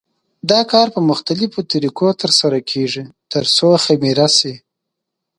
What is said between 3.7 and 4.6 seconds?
خمېره شي.